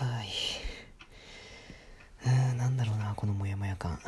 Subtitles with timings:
[0.00, 0.28] はい。
[2.24, 4.00] うん、なんだろうな、このモヤモヤ感。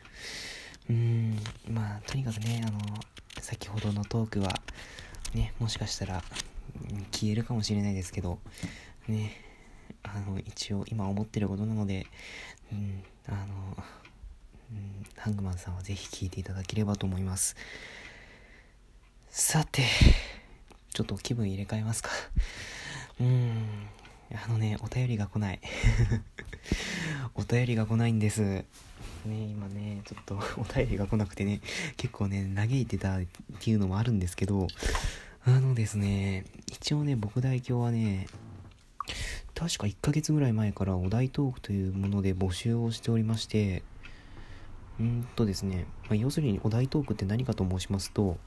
[0.88, 1.38] うん、
[1.68, 2.80] まあ、とにかくね、あの、
[3.38, 4.62] 先ほどのトークは、
[5.34, 6.24] ね、もしかしたら、
[7.12, 8.38] 消えるかもしれないですけど、
[9.06, 9.36] ね、
[10.02, 12.06] あの、一応今思ってることなので、
[12.72, 13.76] うん、あの、
[14.70, 17.56] うん、ハングマンさんはぜひ聞いていただければと思います。
[19.28, 19.82] さて、
[20.94, 22.08] ちょっと気分入れ替えますか。
[23.20, 23.86] うん、
[24.32, 25.60] あのね、お便りが来ない。
[27.34, 28.42] お便りが来ないんです。
[28.42, 28.64] ね、
[29.26, 31.60] 今ね、ちょっと お便りが来なくてね、
[31.96, 33.22] 結構ね、嘆いてたっ
[33.60, 34.68] ていうのもあるんですけど、
[35.44, 38.26] あのですね、一応ね、僕代表はね、
[39.54, 43.82] 確か1ヶ月ぐらい前からお題トークというもので募集をしておりまして、
[44.98, 48.38] うんとですね、まあ、要するにお題トークって何かと申しますと、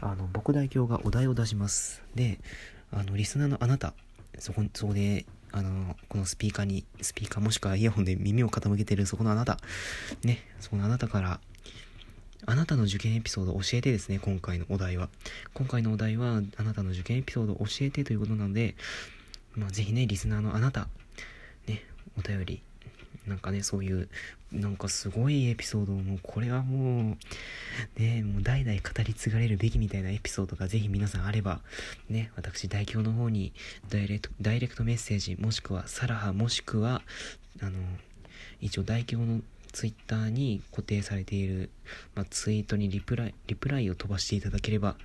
[0.00, 2.02] あの、僕代表がお題を出します。
[2.14, 2.38] で、
[2.90, 3.94] あの、リスナーのあなた、
[4.38, 9.58] そこ、そこで、あの、このスピーカーに、スピーカーもしくはイヤホンで耳を傾けてるそこのあなた、
[10.22, 11.40] ね、そこのあなたから、
[12.46, 15.08] あなたの受験エピソードを教えてですね、今回のお題は。
[15.54, 18.76] 今回のお題は、あなたの受験エピソードを教えてということなので、
[19.54, 20.88] まあ、ぜひね、リスナーのあなた、
[21.66, 21.84] ね、
[22.16, 22.62] お便り、
[23.26, 24.08] なんかね、そういう、
[24.52, 27.16] なんかすごいエピソードもう、これはも
[27.96, 31.60] う、ね、もう代々語り継がれるべきみたいなエピソードがぜひ皆さんあれば、
[32.08, 33.52] ね、私代表の方に
[33.90, 37.02] ダイレクト、ダイレクトメッセージ、もしくはサラハ、もしくは、
[37.60, 37.78] あの、
[38.60, 39.40] 一応代表の
[39.72, 41.70] ツイッターに固定されている、
[42.14, 44.96] まあ、ツイートにリプライ、リプライを飛ばしていただければ、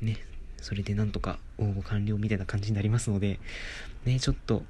[0.00, 0.18] ね、
[0.60, 3.38] それでなんとか応募完了みたいな感じになりますので、
[4.04, 4.64] ね、ちょっと、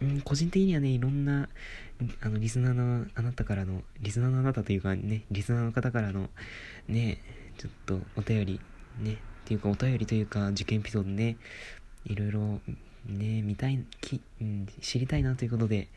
[0.00, 1.48] うん、個人的にはね、いろんな、
[2.20, 6.28] あの、リスナーのあなたからの、リスナーのあなたというかね、リスナーの方からの、
[6.88, 7.18] ね、
[7.58, 8.60] ちょっとお便り、
[9.00, 11.36] ね、っていうかお便りというか受験エピソードね、
[12.04, 12.60] いろいろ
[13.06, 15.88] ね、見たい、き、うん、知りたいなということで、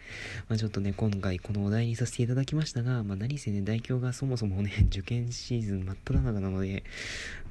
[0.47, 6.83] まあ、ちょっとね、今回このお題にさせていただきましたが、まあ、何せね、代表がそもそもね、 受験シーズン真っ只中なので、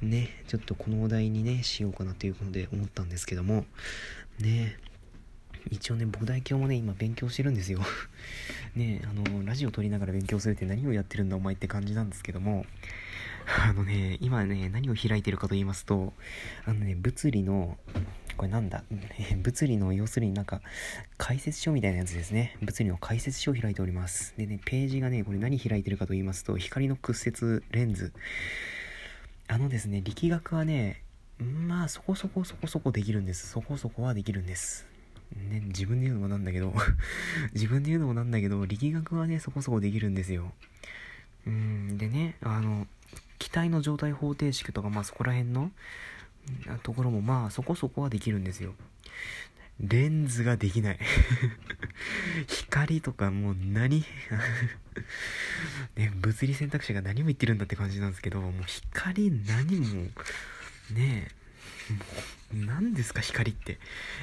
[0.01, 3.65] ね、ちょっとこのお題にね、しようかなということで思ったんですけども、
[4.39, 4.77] ね、
[5.69, 7.79] 一応ね、僕代表もね、今勉強してるんですよ
[8.75, 12.65] ね、あの、ラジオ撮りながら勉強するって何をやってるんだお前って感じなんですけども、
[13.45, 16.13] あのね、今ね、何を開いてるかと言いますと、
[16.65, 17.77] あのね、物理の、
[18.37, 18.83] これなんだ、
[19.37, 20.61] 物理の要するになんか
[21.17, 22.57] 解説書みたいなやつですね。
[22.61, 24.33] 物理の解説書を開いております。
[24.37, 28.13] でね、ページがね、これ何開いてるかと言いますと、光の屈折レンズ。
[29.47, 31.03] あのですね、力学はね、
[31.39, 33.49] まあそこそこそこそこできるんです。
[33.49, 34.90] そこそこはできるんです。
[35.35, 36.73] ね、自分で言うのもなんだけど
[37.53, 40.53] 自分で言うのもなんだけど、力学はね、そこそこできるんですよ。
[41.47, 42.87] うん、でね、あの、
[43.39, 45.71] 気体の状態方程式とか、まあそこら辺の、
[46.83, 48.75] ところもまあそこそこはできるんですよ。
[49.79, 50.99] レンズができない
[52.47, 54.05] 光とかもう何
[55.95, 60.03] ね、物理選択肢が何も言ってるんだって感じなんですけど、もう光何も、
[60.91, 61.31] ねえ、
[62.53, 63.79] 何ですか光って。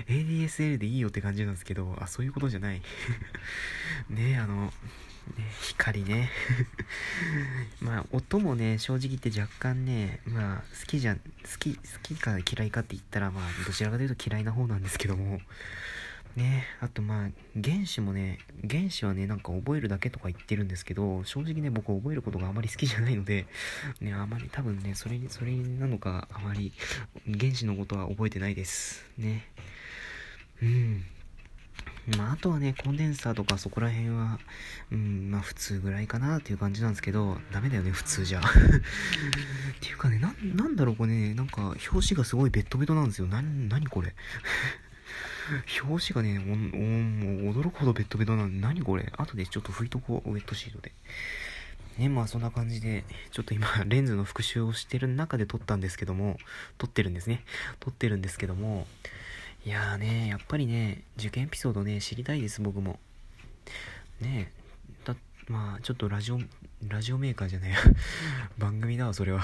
[0.07, 2.83] ADSL でいいよって感じなんですけど、あ、そういうことじゃない。
[4.11, 4.73] ねえ、あの、
[5.37, 6.31] ね、光ね
[7.81, 11.23] まあ音もね正直言って若干ねまあ好きじゃん好
[11.59, 15.41] き好きか嫌いかって言ったらまあどちらかというと嫌いな方なんですけども
[16.39, 17.29] ねあとまあ
[17.63, 18.39] 原子もね
[18.69, 23.47] 原子はねなんか覚えるだけとか言ってるんですけど正直ね僕覚えることがあまり好きじゃないので
[24.01, 26.73] ねあまり多分ねそれそれなのかあまり
[27.27, 29.49] 原子のことは覚えてないですね
[30.63, 31.05] うん
[32.17, 34.39] まあ、あとはね、コンデンサーとかそこら辺は、
[34.91, 38.41] うん、まあ普通ぐらいかなっていう感じなんですけど、ダメだよね、普通じゃ。
[38.41, 38.43] っ
[39.81, 43.27] ていうかね、な、なんだろう、これね、なんか、表紙がすごいベッドベトなんですよ。
[43.27, 44.15] な、なにこれ。
[45.83, 46.55] 表紙がね、も
[47.51, 49.13] う驚くほどベッドベトなんで、何これ。
[49.17, 50.93] 後でちょっと拭いとこう、ウェットシートで。
[51.99, 56.39] ね、まあそんな感じで、ちょっと今、レンズの復習をしてる中で撮ったんですけども、
[56.79, 57.45] 撮ってるんですね。
[57.81, 58.87] 撮ってるんですけども、
[59.67, 62.99] いやーね、やっぱりね、受験エピソードね、知りたいです、僕も。
[64.21, 64.53] ね
[65.05, 65.17] だ、
[65.49, 66.39] まあ、ちょっとラジオ、
[66.87, 67.73] ラジオメーカーじゃない
[68.59, 69.43] 番組だわ、それは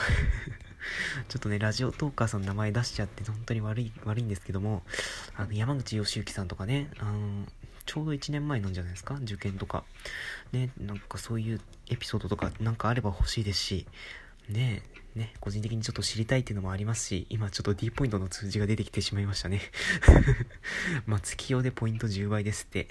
[1.28, 4.82] ちょっとね、ラジオトーカーさんの名前出しちゃって本当に悪い、悪いんですけども、
[5.36, 7.46] あの、山口義行さんとかね、あの、
[7.86, 9.14] ちょうど1年前なんじゃないですか？
[9.22, 9.84] 受験とか。
[10.52, 13.86] ね、なんかそういうエピソードとかなんかあれば欲しいですし、
[14.48, 14.82] ね
[15.14, 19.60] ね、個人的にちょっと知りたいっていうのもありますし、今ちょっと D ポイントの数字が出てきてしまいましたね。
[21.06, 22.88] まあ、月用でポイント10倍ですって。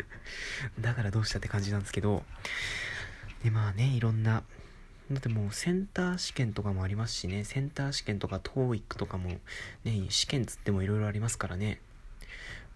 [0.78, 2.22] だからどうしたって感じなんですけど、
[3.42, 4.42] で、まあね、いろんな、
[5.10, 9.30] だってもうセンター試験とかもありますしね、センター試験とか TOEIC とかも、
[9.84, 11.80] ね、試験つってもいろいろありますからね。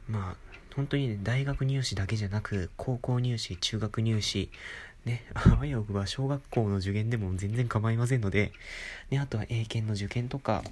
[0.09, 4.51] まあ、本当にね、大学入試だけじゃなく、高校入試、中学入試、
[5.05, 8.53] ね、 あわよくば小学校の受験でも全然構いませんので、
[9.11, 10.63] ね、あとは英検の受験とか、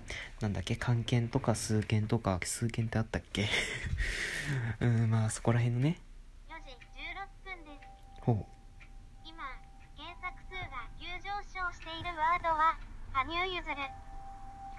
[0.41, 3.49] なんだっけ、漢検とか数検とか、数検ってあったっけ？
[4.81, 5.99] うん、まあそこら辺のね。
[6.49, 8.21] 4時16分です。
[8.23, 8.47] ほう。
[9.25, 9.45] 今、
[9.97, 12.79] 検索数が急上昇しているワードは、
[13.31, 13.77] 羽生結弦。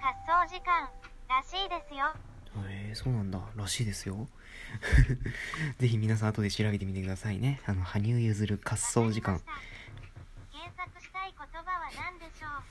[0.00, 0.12] 滑
[0.44, 0.88] 走時間、
[1.28, 2.12] らしいですよ。
[2.68, 3.40] えー、そうなんだ。
[3.56, 4.28] らしいですよ。
[5.78, 7.60] ぜひ皆さん後で調べてみてくださいね。
[7.64, 9.40] あの、羽生結弦滑走時間。
[10.50, 12.62] 検索したい言葉は何でしょう？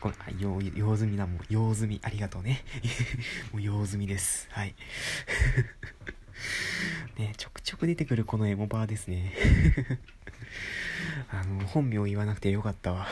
[0.00, 1.98] これ、用、用済みだ、もう、用済み。
[2.02, 2.62] ありがとうね。
[3.52, 4.48] もう用済みです。
[4.50, 4.74] はい。
[7.18, 9.32] ねちょくちょく出てくるこのエモバーですね。
[11.30, 13.08] あの、本名言わなくてよかったわ。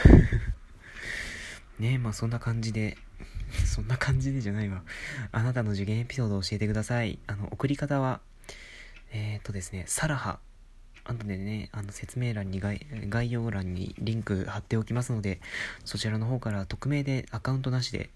[1.78, 2.96] ねまあそんな感じで、
[3.64, 4.82] そんな感じでじゃないわ。
[5.32, 7.18] あなたの受験エピソードを教えてください。
[7.26, 8.20] あの、送り方は、
[9.10, 10.38] えー、っとですね、サラハ。
[11.04, 15.40] 後でね、あの説明欄に概概要欄にリンク貼っておきますので、
[15.84, 18.08] そちらの方から匿名でアカウントなしで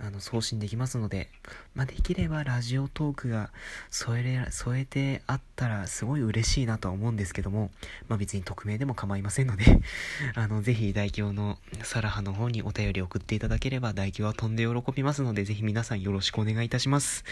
[0.00, 1.28] あの送信できますので、
[1.74, 3.50] まあ、できればラジオトークが
[3.90, 7.70] 添えれ添えてあったらすごい嬉しいなとは思うんですけども、
[8.08, 9.80] まあ、別に匿名でも構いませんので、
[10.34, 17.24] あの、ぜひ代表のサラハの方にお便り送っていただければ代表は飛んで喜びますので、ぜひ皆さんよろしくお願いいたします。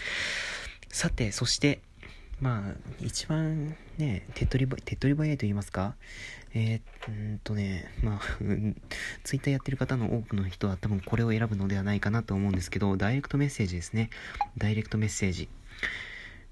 [0.87, 1.81] さて、そして、
[2.41, 5.95] まあ、一番ね、手っ取り、手っ取り早いと言いますか、
[6.53, 8.19] えー、んとね、まあ、
[9.23, 14.09] ツイッターやってる方の多くの人は多分これを選ぶのではないかなと思うんですけど、ダイレクトメッセージですね。
[14.57, 15.49] ダイレクトメッセージ。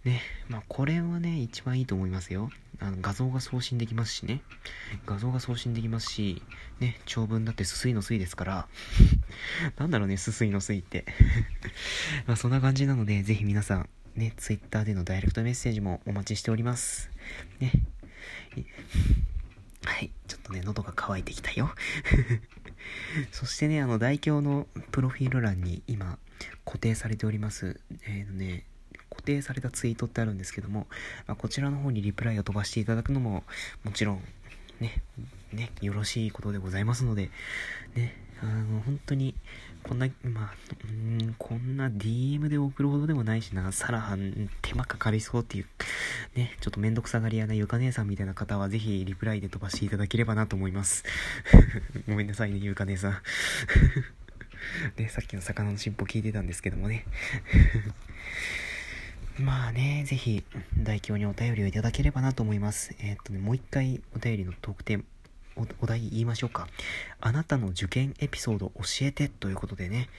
[0.05, 2.49] ね、まあこれはね、一番いいと思いますよ。
[2.79, 4.41] あの画像が送信できますしね。
[5.05, 6.41] 画像が送信できますし、
[6.79, 8.67] ね、長文だってすすいのすいですから、
[9.77, 11.05] なんだろうね、すすいのすいって
[12.27, 17.09] まあそんな感じなので、ぜひ皆さん、ね、ツイッターでのダイレクトメッセージもお待ちしております。
[17.59, 17.71] ね。
[19.85, 20.11] はい。
[20.27, 21.73] ちょっとね、喉が渇いてきたよ。
[23.31, 26.19] そしてね、あの、代表のプロフィール欄に今、
[26.65, 27.79] 固定されております。
[28.03, 28.65] え、ー、とね、
[29.09, 30.87] 固定されたツイートってあるんですけども、
[31.25, 33.45] まあ、こちらの方にリプライを飛ばしていただくのも、
[33.85, 34.23] もちろん、
[34.81, 35.01] ね、
[35.53, 37.31] ね、よろしいことでございますので、
[37.95, 39.33] ね、あの、本当に、
[39.89, 40.53] こんな、まあ、
[40.83, 40.93] う
[41.23, 44.15] ん、こんな DM で送るほどでもないしな、さら
[44.61, 45.65] 手間かかりそうっていう、
[46.35, 51.05] ね、ちょっとめんどくさがり屋なゆか姉さんみたいな方は、ぜひリプライで飛ばしていただければなと思います。
[52.07, 53.17] ごめんなさいね、ゆか姉さん。
[54.95, 57.05] で、 さっきの魚の尻尾聞いてたんですけどもね。
[59.41, 60.43] まあね、ぜひ、
[60.77, 62.93] 代表にお便りをいただければなと思います。
[62.99, 65.03] えー、っとね、もう一回お便りのトークテーマ、
[65.81, 66.67] お題言いましょうか。
[67.21, 70.09] あなたの受験エピソード教えてということでね、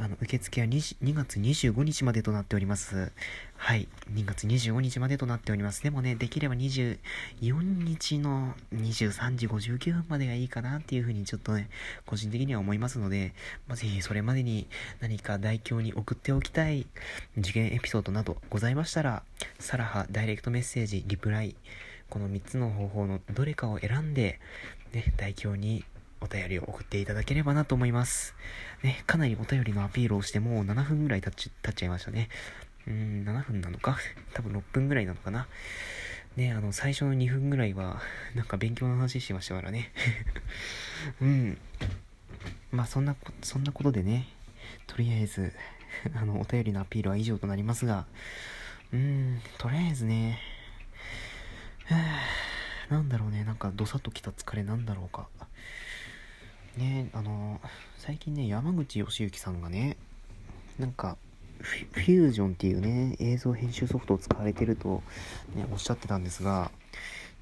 [0.00, 3.10] あの、受付は 2, 2月25日までとなっております。
[3.56, 3.88] はい。
[4.12, 5.82] 2月25日までとなっております。
[5.82, 6.98] でもね、できれば24
[7.40, 11.68] 日の23時59分までがいいかなっていうふうにちょっとね、
[12.06, 13.34] 個人的には思いますので、
[13.66, 14.68] まあ、ぜひそれまでに
[15.00, 16.86] 何か代表に送っておきたい
[17.36, 19.24] 受験エピソードなどございましたら、
[19.58, 21.56] サラハダイレクトメッセージ、リプライ、
[22.08, 24.40] この3つの方法のどれかを選んで、
[24.92, 25.84] ね、代表に
[26.20, 28.34] お便りを送っていただければなと思います。
[28.82, 32.28] ね、かなりお便りのアピールをしてもう7分ぐらい経っちゃいましたね。
[32.86, 33.98] うん、7分なのか？
[34.34, 35.46] 多分6分ぐらいなのかな？
[36.36, 38.00] ね、あの、最初の2分ぐらいは、
[38.36, 39.92] なんか勉強の話してましたからね。
[41.20, 41.58] うん。
[42.70, 44.28] まあ、そんな、そんなことでね、
[44.86, 45.52] とりあえず、
[46.14, 48.06] あの、お便りのアピールは以上となりますが、
[48.92, 50.38] うーん、とりあえずね、
[51.86, 52.47] はぁ
[52.90, 55.28] なんだろうね、なんかどさっときた疲れなんだろうか。
[56.76, 57.60] ね、あの、
[57.98, 59.96] 最近ね、山口義行さんがね、
[60.78, 61.16] なんか、
[61.60, 65.02] フュージョンっていうね、映像編集ソフトを使われてると、
[65.54, 66.70] ね、おっしゃってたんですが、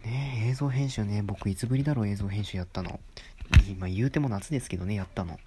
[0.05, 2.99] ね、映像編集ね、僕いつぶりだろう映像編集やったの。
[3.69, 5.39] 今言うても夏ですけどね、やったの。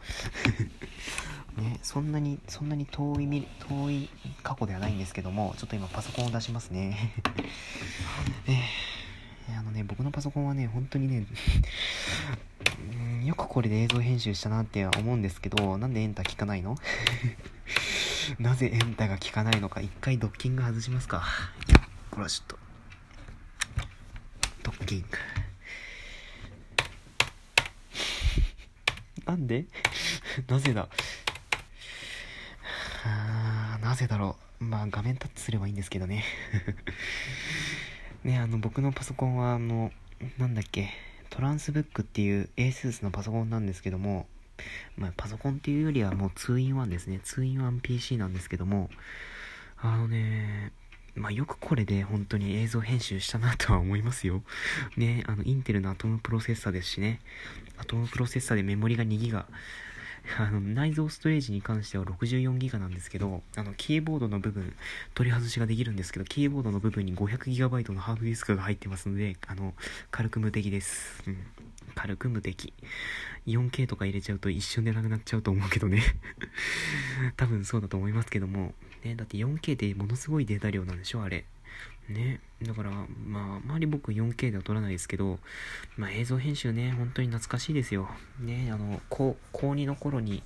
[1.58, 4.10] ね、そんなに、そんなに遠い、遠い
[4.44, 7.14] 過去ではないんですけども、ちょっと今パソコンを出しますね。
[8.48, 8.56] え ー、
[9.72, 11.26] ね、僕のパソコンはね、本当にね
[13.26, 16.78] よくこれで映像編集したなって思うんですけど、なんでエンター効かないの？
[18.40, 21.24] なぜエンタが効かないのか、一回ドッキング外しますか。
[21.68, 21.80] いや、
[22.12, 22.60] これはちょっと。
[24.64, 25.08] ドッキング。
[29.26, 29.66] なんで？
[30.48, 30.88] なぜだ？
[33.06, 34.64] あなぜだろう。
[34.64, 36.24] まあ画面タッチすればいいんですけどね
[38.24, 39.92] ね、あの僕のパソコンはあの、
[40.38, 40.90] なんだっけ、
[41.30, 44.28] トランスブックっていう ASUS のパソコンなんですけども、
[44.98, 47.22] まあ、パソコンっていうよりはもう 2-in-1 ですね。
[47.24, 48.90] 2-in-1PC なんですけども、
[49.78, 50.74] あのね、
[51.16, 54.44] まあ、よくこれで本当に映像編集したなとは思いますよ。
[54.98, 57.20] ね、あの、インテルのアトムプロセッサですしね。
[57.78, 59.46] アトムプロセッサでメモリが2ギガ。
[60.38, 64.74] あの、内蔵ストレージに関しては64ギガなんですけど、あの、キーボードの部分、
[65.14, 69.74] 取り外しができるんですけど、キーボードの部分に 500GB のハードディスクが入ってますので、あの、
[70.12, 71.24] 軽く無敵です。
[71.28, 71.38] うん。
[71.96, 72.74] 軽く無敵。
[73.48, 76.02] 4K とか入れちゃうと一瞬でなくなっちゃうと思うけどね。
[77.36, 78.74] 多分そうだと思いますけども。
[79.04, 81.46] ね、だって 4K ってものすごいデータ量なんでしょあれ。
[82.10, 82.40] ね。
[82.62, 82.92] だから、
[83.26, 85.40] まあ、あまり僕 4K では撮らないですけど、
[85.98, 88.10] まあ映像編集ね、本当に懐かしいですよ。
[88.40, 90.44] ね、あの、高、高2の頃に、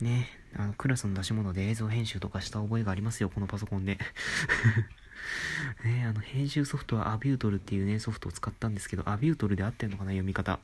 [0.00, 3.98] ね、あの、クラスの出し物で映像編集とかした覚えがありますよ、このパソコンで。
[5.84, 10.60] ね、あの、編集ソフトはアビュートルっていうね、ソフトを使ったんですけど、アビュートルで合ってんのかな、読み方。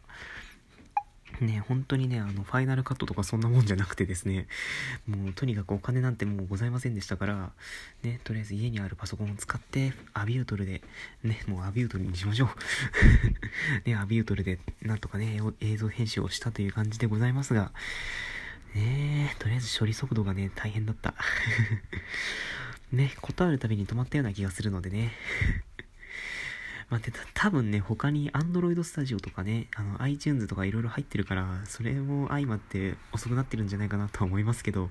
[1.41, 4.47] ね、本当にね、あの、ファイナルカットとかそんなもんじゃなくてですね、
[5.07, 7.51] もうとにかくお金なんてもうございませんでしたから、
[8.03, 10.83] ね、とりあえず家にあるパソコンを使って、アビュートルで、
[11.23, 12.49] ね、もうアビュートルにしましょう。
[13.89, 17.73] ね、アビュートルで、なんとかね、映像編集をしたという感じでございますが、
[18.75, 21.15] ねとりあえず処理速度がね、大変だった。
[22.93, 25.13] ね、ことあるたびに止まったような気がするのでね。
[26.91, 34.91] まあ、で、た多分ね、他に Android Studio とかね、あの iTunes とかいろいろ入ってるから、それも相まって遅くなってるんじゃないかなとは思いますけど、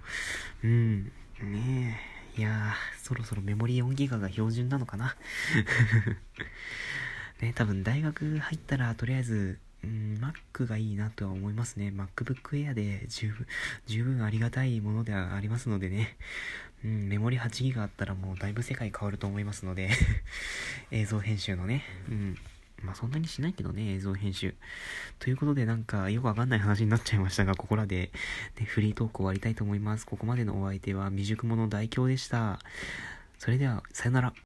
[0.64, 2.00] うん、ね
[2.36, 5.16] え、いやー、そろそろメモリ4ギガが標準なのかな。
[7.42, 11.94] ね、多分大学入ったら、とりあえず、うん、Mac がいいなとは思いますね。
[11.96, 13.48] MacBook Air で十分、
[13.86, 16.18] 十分ありがたいものではありますのでね。
[16.86, 19.90] うん、メモリ8ギガあったらもうだいぶ世界変わると思いますので
[20.92, 21.84] 映像編集のね。
[22.10, 22.38] うん。
[22.82, 24.56] まあそんなにしないけどね、映像編集。
[25.20, 28.12] ということでなんかよくわかんない話になっちゃいましたが、ここらで、
[28.60, 30.06] ね、フリートーク終わりたいと思います。
[30.06, 32.60] ここまでのお相手は未熟者代表でした。
[33.38, 34.34] それでは、さよなら。